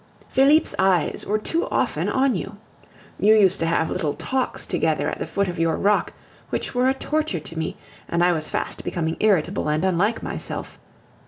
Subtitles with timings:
[0.27, 2.57] Felipe's eyes were too often on you.
[3.19, 6.13] You used to have little talks together at the foot of your rock,
[6.49, 7.77] which were a torture to me;
[8.09, 10.79] and I was fast becoming irritable and unlike myself.